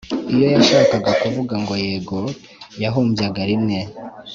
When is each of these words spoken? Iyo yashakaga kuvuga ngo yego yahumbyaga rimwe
Iyo 0.33 0.47
yashakaga 0.55 1.11
kuvuga 1.21 1.53
ngo 1.61 1.73
yego 1.85 2.17
yahumbyaga 2.83 3.41
rimwe 3.49 3.79